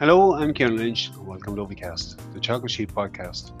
[0.00, 3.52] Hello, I'm Kieran Lynch, and welcome to Ovicast, the Teagasc Sheep podcast.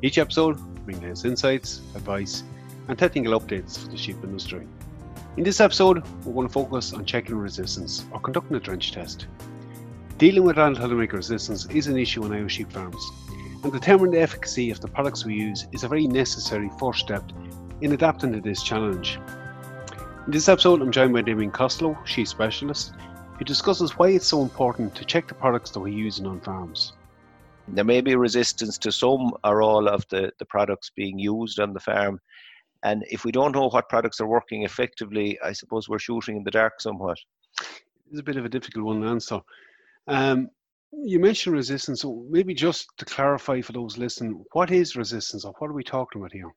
[0.00, 2.44] Each episode brings us insights, advice,
[2.88, 4.66] and technical updates for the sheep industry.
[5.36, 9.26] In this episode, we're going to focus on checking resistance or conducting a drench test.
[10.16, 13.06] Dealing with anthelmintic resistance is an issue on our sheep farms,
[13.62, 17.22] and determining the efficacy of the products we use is a very necessary first step
[17.82, 19.18] in adapting to this challenge.
[20.24, 22.94] In this episode, I'm joined by Damien Costello, sheep specialist,
[23.42, 26.92] who discusses why it's so important to check the products that we're using on farms.
[27.66, 31.72] There may be resistance to some or all of the, the products being used on
[31.72, 32.20] the farm,
[32.84, 36.44] and if we don't know what products are working effectively, I suppose we're shooting in
[36.44, 37.18] the dark somewhat.
[38.12, 39.40] It's a bit of a difficult one to answer.
[40.06, 40.48] Um,
[40.92, 45.52] you mentioned resistance, so maybe just to clarify for those listening, what is resistance or
[45.58, 46.52] what are we talking about here?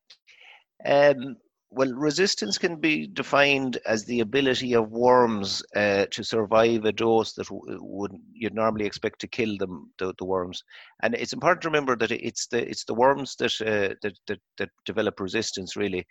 [0.86, 1.38] Um,
[1.76, 7.34] well, resistance can be defined as the ability of worms uh, to survive a dose
[7.34, 10.64] that w- would you'd normally expect to kill them, the, the, worms.
[11.04, 14.40] And it's important to remember that it's the it's the worms that, uh, that, that
[14.58, 16.06] that develop resistance really.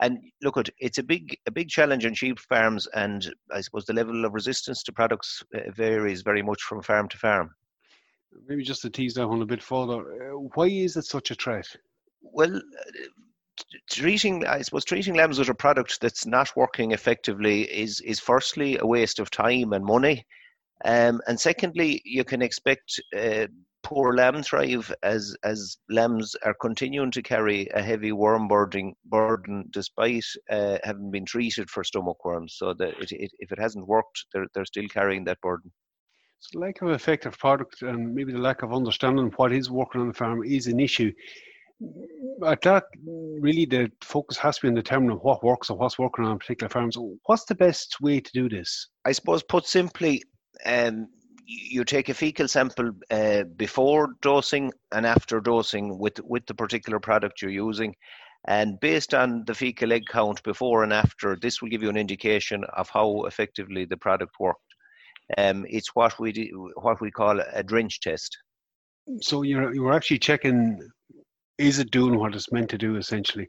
[0.00, 3.84] And look, at it's a big a big challenge on sheep farms, and I suppose
[3.84, 7.50] the level of resistance to products uh, varies very much from farm to farm.
[8.48, 11.34] Maybe just to tease that one a bit further, uh, why is it such a
[11.34, 11.66] threat?
[12.22, 12.62] Well
[13.90, 18.78] treating I suppose treating lambs with a product that's not working effectively is is firstly
[18.78, 20.24] a waste of time and money,
[20.84, 23.46] um, and secondly you can expect uh,
[23.82, 29.64] poor lamb thrive as as lambs are continuing to carry a heavy worm burden burden
[29.70, 32.54] despite uh, having been treated for stomach worms.
[32.56, 35.72] So that it, it, if it hasn't worked, they're they're still carrying that burden.
[36.40, 40.08] So lack of effective product and maybe the lack of understanding what is working on
[40.08, 41.12] the farm is an issue
[42.46, 42.84] at that
[43.40, 46.68] really the focus has to be on determining what works or what's working on particular
[46.68, 46.96] farms.
[47.26, 48.88] What's the best way to do this?
[49.04, 50.22] I suppose, put simply,
[50.66, 51.08] um,
[51.46, 57.00] you take a fecal sample uh, before dosing and after dosing with with the particular
[57.00, 57.94] product you're using,
[58.46, 61.96] and based on the fecal egg count before and after, this will give you an
[61.96, 64.60] indication of how effectively the product worked.
[65.38, 68.36] Um, it's what we do, what we call a drench test.
[69.22, 70.78] So you're you're actually checking
[71.60, 73.48] is it doing what it's meant to do essentially.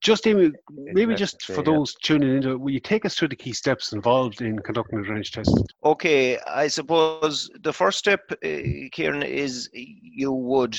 [0.00, 3.36] Just maybe, maybe just for those tuning into it will you take us through the
[3.36, 5.54] key steps involved in conducting a drench test?
[5.84, 8.48] Okay i suppose the first step uh,
[8.92, 10.76] kieran is you would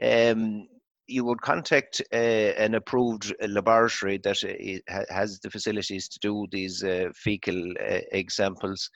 [0.00, 0.66] um,
[1.06, 6.82] you would contact uh, an approved laboratory that uh, has the facilities to do these
[6.82, 8.88] uh, fecal uh, egg samples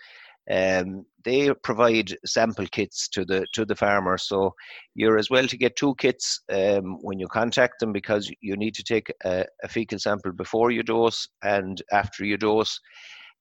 [0.50, 4.16] um, they provide sample kits to the to the farmer.
[4.16, 4.54] So
[4.94, 8.74] you're as well to get two kits um, when you contact them because you need
[8.76, 12.78] to take a, a fecal sample before you dose and after you dose.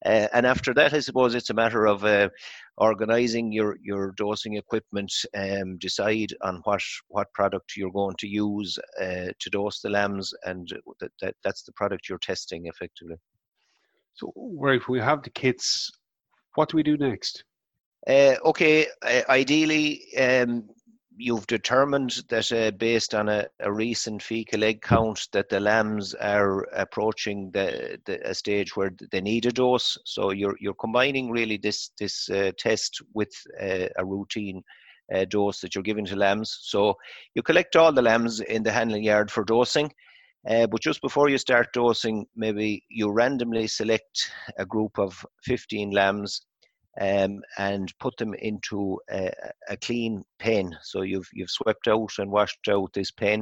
[0.06, 2.30] Uh, and after that, I suppose it's a matter of uh,
[2.78, 8.78] organising your, your dosing equipment, um, decide on what what product you're going to use
[9.02, 10.68] uh, to dose the lambs, and
[11.00, 13.16] that, that, that's the product you're testing effectively.
[14.14, 15.92] So, right, if we have the kits
[16.56, 17.44] what do we do next?
[18.08, 20.70] Uh, okay, uh, ideally, um,
[21.18, 26.14] you've determined that uh, based on a, a, recent fecal egg count that the lambs
[26.16, 29.98] are approaching the, the, a stage where they need a dose.
[30.06, 34.62] So you're you're combining really this this uh, test with uh, a routine
[35.14, 36.60] uh, dose that you're giving to lambs.
[36.62, 36.96] So
[37.34, 39.92] you collect all the lambs in the handling yard for dosing.
[40.50, 45.92] Uh, but just before you start dosing, maybe you randomly select a group of 15
[45.92, 46.46] lambs
[47.02, 49.32] um, and put them into a,
[49.70, 50.76] a, clean pen.
[50.84, 53.42] So you've you've swept out and washed out this pen,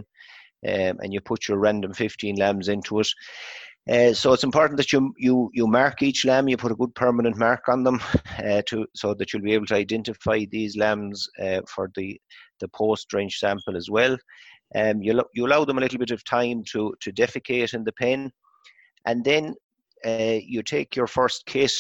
[0.68, 3.10] um, and you put your random 15 lambs into it.
[3.90, 6.48] Uh, so it's important that you you you mark each lamb.
[6.48, 8.00] You put a good permanent mark on them,
[8.40, 12.20] uh, to so that you'll be able to identify these lambs uh, for the
[12.60, 14.18] the post drench sample as well.
[14.76, 17.92] Um, you, you allow them a little bit of time to, to defecate in the
[17.94, 18.32] pen.
[19.06, 19.56] And then
[20.06, 21.72] uh, you take your first kit.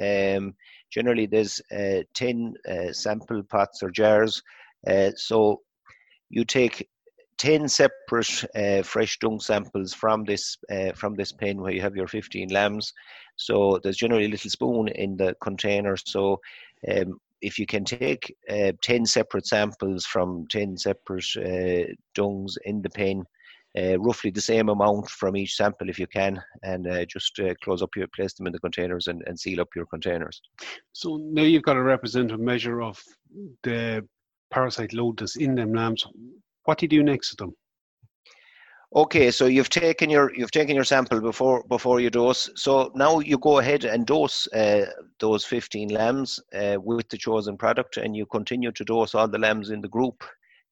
[0.00, 0.54] Um,
[0.90, 4.42] generally, there's uh, 10 uh, sample pots or jars.
[4.86, 5.60] Uh, so
[6.30, 6.88] you take
[7.38, 11.96] 10 separate uh, fresh dung samples from this uh, from this pen where you have
[11.96, 12.92] your 15 lambs.
[13.36, 15.96] So there's generally a little spoon in the container.
[15.96, 16.40] So
[16.88, 22.80] um, if you can take uh, 10 separate samples from 10 separate uh, dungs in
[22.80, 23.24] the pen,
[23.78, 27.54] uh, roughly the same amount from each sample if you can, and uh, just uh,
[27.62, 30.40] close up your, place them in the containers and, and seal up your containers.
[30.92, 33.02] So now you've got a representative measure of
[33.62, 34.06] the
[34.50, 36.06] parasite load that's in them lambs.
[36.64, 37.56] What do you do next to them?
[38.94, 42.50] Okay, so you've taken your you've taken your sample before before you dose.
[42.56, 44.84] So now you go ahead and dose uh,
[45.18, 49.38] those 15 lambs uh, with the chosen product, and you continue to dose all the
[49.38, 50.22] lambs in the group.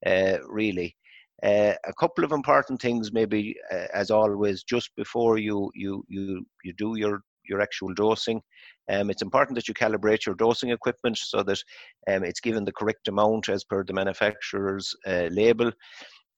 [0.05, 0.95] Uh, really,
[1.43, 6.47] uh, a couple of important things, maybe uh, as always, just before you you you
[6.63, 8.43] you do your your actual dosing.
[8.91, 11.63] Um, it's important that you calibrate your dosing equipment so that
[12.09, 15.73] um, it's given the correct amount as per the manufacturer's uh, label.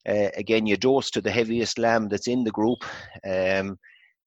[0.08, 2.84] Uh, again, you dose to the heaviest lamb that's in the group.
[3.28, 3.78] Um,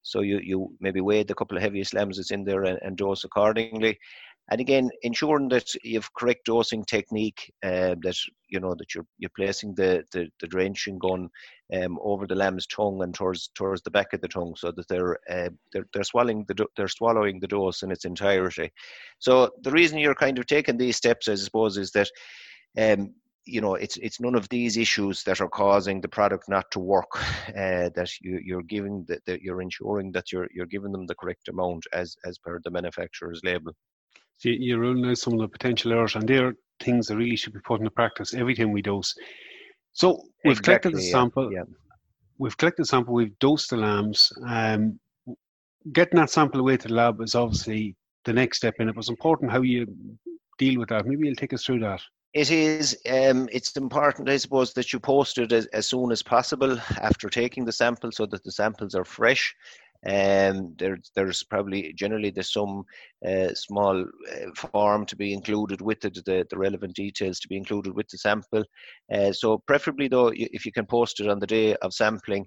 [0.02, 2.96] so you, you maybe weigh the couple of heaviest lambs that's in there and, and
[2.96, 3.98] dose accordingly.
[4.48, 8.16] And again, ensuring that you have correct dosing technique, uh, that
[8.48, 11.28] you know that you're you're placing the the, the drenching gun
[11.74, 14.86] um, over the lamb's tongue and towards towards the back of the tongue, so that
[14.86, 18.70] they're uh, they're, they're swallowing the they're swallowing the dose in its entirety.
[19.18, 22.08] So the reason you're kind of taking these steps, I suppose, is that
[22.78, 23.14] um,
[23.46, 26.80] you know it's it's none of these issues that are causing the product not to
[26.80, 27.10] work
[27.48, 31.14] uh, that you, you're giving that, that you're ensuring that you're you're giving them the
[31.14, 33.72] correct amount as as per the manufacturer's label.
[34.38, 37.36] So you're ruling out some of the potential errors and there are things that really
[37.36, 39.14] should be put into practice every time we dose.
[39.92, 41.74] So we've exactly, collected the sample yeah, yeah.
[42.36, 45.00] we've collected the sample we've dosed the lambs um,
[45.92, 47.96] getting that sample away to the lab is obviously
[48.26, 49.86] the next step and it was important how you
[50.58, 51.06] deal with that.
[51.06, 52.00] Maybe you'll take us through that
[52.36, 52.98] it is.
[53.08, 57.30] Um, it's important, I suppose, that you post it as, as soon as possible after
[57.30, 59.54] taking the sample, so that the samples are fresh.
[60.06, 62.84] Um, there, there's probably generally there's some
[63.26, 67.56] uh, small uh, form to be included with it, the, the relevant details to be
[67.56, 68.64] included with the sample.
[69.10, 72.46] Uh, so preferably though, if you can post it on the day of sampling,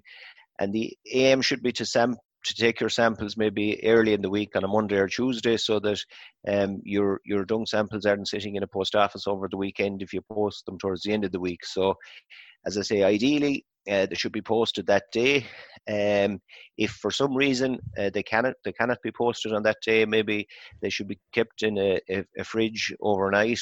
[0.60, 4.30] and the aim should be to sam- to take your samples maybe early in the
[4.30, 6.02] week on a Monday or Tuesday so that
[6.48, 10.12] um, your your dung samples aren't sitting in a post office over the weekend if
[10.12, 11.64] you post them towards the end of the week.
[11.64, 11.94] So,
[12.66, 15.46] as I say, ideally uh, they should be posted that day.
[15.88, 16.40] Um,
[16.76, 20.46] if for some reason uh, they cannot they cannot be posted on that day, maybe
[20.82, 23.60] they should be kept in a, a, a fridge overnight.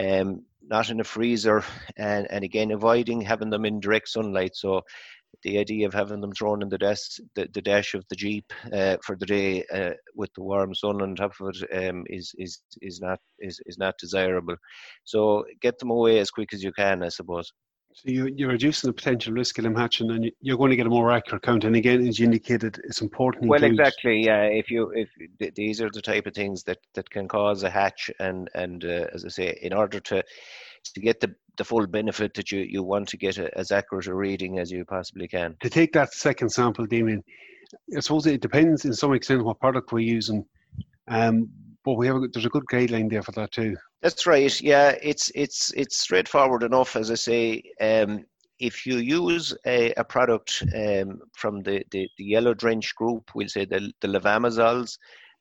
[0.00, 1.64] Um, not in a freezer,
[1.96, 4.54] and, and again avoiding having them in direct sunlight.
[4.54, 4.82] So
[5.42, 8.52] the idea of having them thrown in the dash, the, the dash of the jeep
[8.72, 12.32] uh, for the day uh, with the warm sun on top of it um, is
[12.38, 14.56] is is not is, is not desirable.
[15.04, 17.52] So get them away as quick as you can, I suppose.
[17.94, 20.86] So you, you're reducing the potential risk of them hatching, and you're going to get
[20.86, 21.64] a more accurate count.
[21.64, 23.48] And again, as you indicated, it's important.
[23.48, 24.24] Well, exactly.
[24.24, 24.42] Yeah.
[24.42, 28.10] If you if these are the type of things that that can cause a hatch,
[28.20, 30.22] and and uh, as I say, in order to
[30.94, 34.06] to get the the full benefit that you, you want to get a, as accurate
[34.06, 35.56] a reading as you possibly can.
[35.60, 37.22] To take that second sample, Damien,
[37.94, 40.44] I suppose it depends in some extent what product we're using,
[41.08, 41.48] um,
[41.84, 43.76] but we have a, there's a good guideline there for that too.
[44.00, 44.60] That's right.
[44.60, 46.94] Yeah, it's it's it's straightforward enough.
[46.96, 48.24] As I say, um,
[48.60, 53.48] if you use a, a product um, from the, the, the, yellow drench group, we'll
[53.48, 54.98] say the the levamisoles,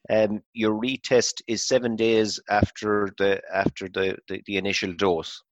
[0.10, 5.44] um, your retest is seven days after the after the, the, the initial dose.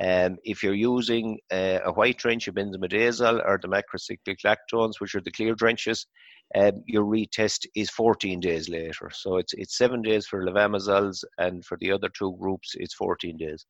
[0.00, 5.14] Um, if you're using uh, a white drench of benzimidazole or the macrocyclic lactones, which
[5.14, 6.06] are the clear drenches,
[6.54, 9.10] um, your retest is 14 days later.
[9.12, 13.36] So it's it's seven days for levamisoles, and for the other two groups, it's 14
[13.36, 13.66] days.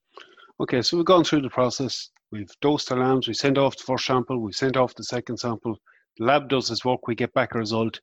[0.61, 2.11] Okay, so we've gone through the process.
[2.31, 3.27] We've dosed the lambs.
[3.27, 4.39] We sent off the first sample.
[4.39, 5.79] We sent off the second sample.
[6.19, 7.07] The lab does its work.
[7.07, 8.01] We get back a result.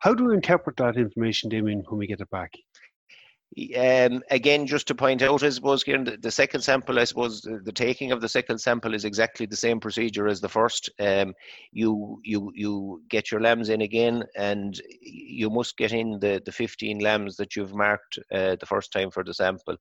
[0.00, 2.52] How do we interpret that information, Damien, when we get it back?
[3.76, 7.40] Um, again, just to point out, I suppose, Kieran, the, the second sample, I suppose,
[7.40, 10.90] the, the, taking of the second sample is exactly the same procedure as the first.
[11.00, 11.34] Um,
[11.72, 16.52] you you you get your lambs in again, and you must get in the, the
[16.52, 19.76] 15 lambs that you've marked uh, the first time for the sample.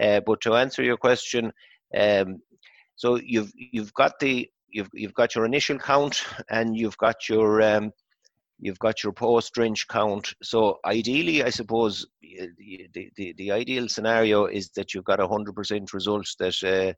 [0.00, 1.52] Uh, but to answer your question,
[1.96, 2.40] um,
[2.96, 7.62] so you've you've got the you've you've got your initial count, and you've got your
[7.62, 7.92] um,
[8.58, 10.32] you've got your post drench count.
[10.42, 15.54] So ideally, I suppose the, the, the ideal scenario is that you've got a hundred
[15.54, 16.92] percent results that uh,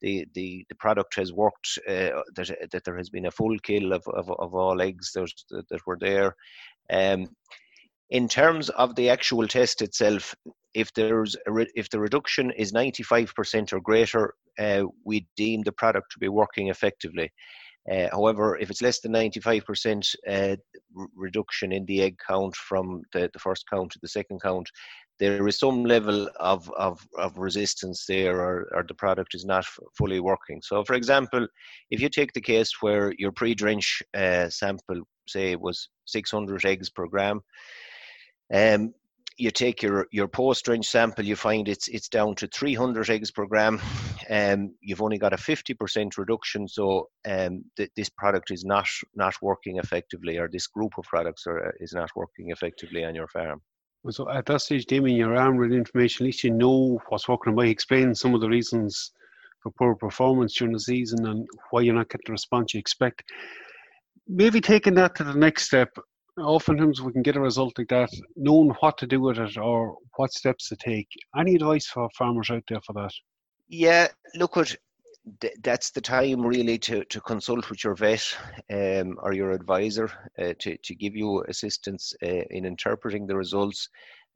[0.00, 3.92] the, the the product has worked, uh, that that there has been a full kill
[3.92, 6.34] of, of, of all eggs that, that were there.
[6.90, 7.28] Um,
[8.10, 10.34] in terms of the actual test itself,
[10.74, 16.12] if there's re- if the reduction is 95% or greater, uh, we deem the product
[16.12, 17.32] to be working effectively.
[17.90, 20.56] Uh, however, if it's less than 95% uh,
[21.16, 24.68] reduction in the egg count from the, the first count to the second count,
[25.18, 29.64] there is some level of, of, of resistance there or, or the product is not
[29.64, 30.60] f- fully working.
[30.62, 31.46] So, for example,
[31.90, 36.90] if you take the case where your pre drench uh, sample, say, was 600 eggs
[36.90, 37.40] per gram,
[38.52, 38.94] um,
[39.38, 43.30] you take your your post drench sample, you find it's it's down to 300 eggs
[43.30, 43.80] per gram.
[44.30, 49.34] Um, you've only got a 50% reduction, so um, th- this product is not not
[49.42, 53.60] working effectively, or this group of products are, is not working effectively on your farm.
[54.10, 56.24] So at that stage, Damien, you're armed with information.
[56.24, 57.54] At least you know what's working.
[57.54, 59.12] By explaining some of the reasons
[59.62, 63.22] for poor performance during the season and why you're not getting the response you expect.
[64.26, 65.96] Maybe taking that to the next step
[66.38, 69.96] oftentimes we can get a result like that, knowing what to do with it or
[70.16, 71.08] what steps to take.
[71.38, 73.12] Any advice for farmers out there for that?
[73.68, 74.76] Yeah, look at
[75.62, 78.36] that's the time really to, to consult with your vet
[78.72, 83.88] um, or your advisor uh, to, to give you assistance uh, in interpreting the results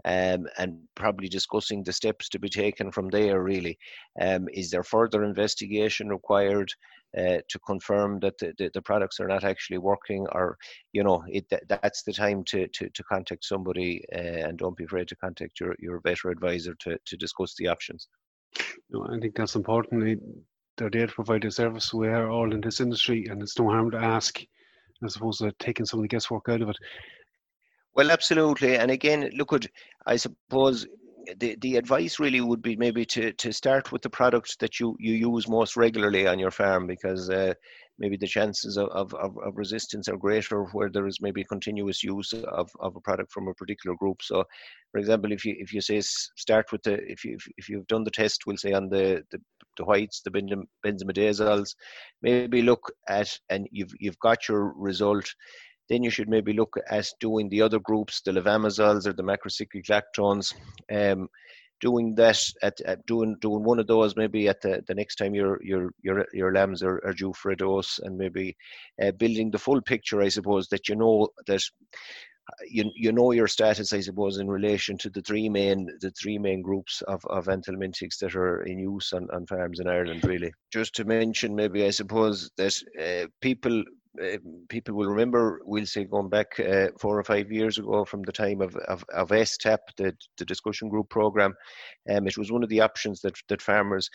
[0.07, 3.77] um, and probably discussing the steps to be taken from there really.
[4.21, 6.71] Um, is there further investigation required?
[7.17, 10.59] Uh, to confirm that the, the, the, products are not actually working or
[10.93, 14.77] you know it that, that's the time to, to, to contact somebody uh, and don't
[14.77, 18.09] be afraid to contact your, your vet or advisor to, to discuss the options
[18.91, 20.21] no, I think that's important
[20.77, 23.71] they're there to provide a service we are all in this industry and it's no
[23.71, 24.39] harm to ask
[25.03, 26.77] I suppose that taking some of the guesswork out of it
[27.97, 29.67] well absolutely and again look at
[30.07, 30.87] I suppose
[31.38, 34.97] the, the advice really would be maybe to, to start with the product that you,
[34.99, 37.53] you use most regularly on your farm because uh,
[37.99, 42.33] maybe the chances of, of, of, resistance are greater where there is maybe continuous use
[42.33, 44.23] of, of a product from a particular group.
[44.23, 44.45] So,
[44.93, 48.05] for example, if you if you say start with the if you if you've done
[48.05, 49.38] the test, we'll say on the the,
[49.79, 50.31] the whites, the
[50.85, 51.75] benzimidazoles,
[52.23, 55.26] maybe look at and you've you've got your result
[55.88, 59.87] then you should maybe look at doing the other groups, the levamisoles or the macrocyclic
[59.87, 60.55] lactones.
[60.93, 61.28] Um,
[61.81, 65.35] doing that at, at, doing doing one of those maybe at the, the next time
[65.35, 68.57] your your your your lambs are, are due for a dose and maybe
[69.02, 71.62] uh, building the full picture I suppose that you know that
[72.69, 76.38] you you know your status I suppose in relation to the three main the three
[76.38, 80.52] main groups of, of anthelmintics that are in use on, on farms in Ireland really
[80.73, 83.85] just to mention maybe I suppose that uh, people
[84.23, 88.23] uh, people will remember, we'll say going back uh, four or five years ago from
[88.23, 91.54] the time of, of, of STAP, the, the discussion group program,
[92.11, 94.11] um, it was one of the options that, that farmers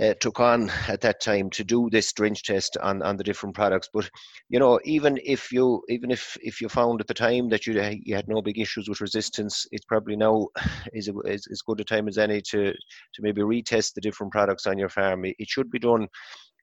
[0.00, 3.54] uh, took on at that time to do this drench test on, on the different
[3.54, 3.88] products.
[3.92, 4.08] But
[4.48, 7.80] you know, even if you even if if you found at the time that you
[8.04, 10.48] you had no big issues with resistance, it's probably now
[10.92, 14.66] is is as good a time as any to to maybe retest the different products
[14.66, 15.24] on your farm.
[15.24, 16.06] It, it should be done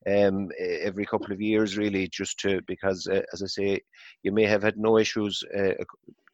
[0.06, 3.80] um, every couple of years, really, just to because, uh, as I say,
[4.22, 5.72] you may have had no issues uh,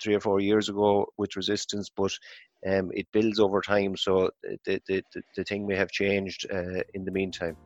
[0.02, 2.12] three or four years ago with resistance, but
[2.66, 3.96] um, it builds over time.
[3.96, 4.30] So
[4.64, 7.56] the the, the, the thing may have changed uh, in the meantime.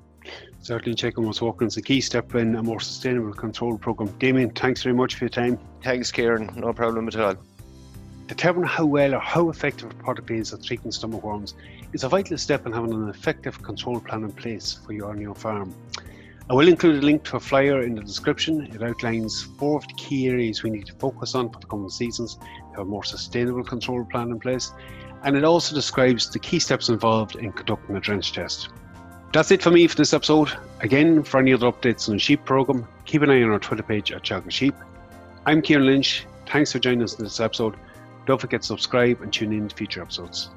[0.60, 4.08] Certainly, checking what's working is a key step in a more sustainable control program.
[4.18, 5.58] Damien, thanks very much for your time.
[5.82, 6.50] Thanks, Kieran.
[6.56, 7.36] No problem at all.
[8.26, 11.54] Determining how well or how effective a product is at treating stomach worms
[11.92, 15.72] is a vital step in having an effective control plan in place for your farm.
[16.50, 18.66] I will include a link to a flyer in the description.
[18.72, 21.88] It outlines four of the key areas we need to focus on for the coming
[21.88, 24.72] seasons to have a more sustainable control plan in place,
[25.22, 28.68] and it also describes the key steps involved in conducting a drench test.
[29.32, 30.50] That's it for me for this episode.
[30.80, 33.82] Again, for any other updates on the sheep program, keep an eye on our Twitter
[33.82, 34.74] page at Teagasc Sheep.
[35.46, 36.26] I'm Kieran Lynch.
[36.46, 37.74] Thanks for joining us in this episode.
[38.26, 40.50] Don't forget to subscribe and tune in to future episodes.